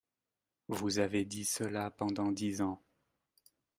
[0.67, 2.81] Vous avez dit cela pendant dix ans